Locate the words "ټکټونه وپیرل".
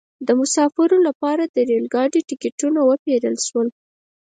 2.29-3.35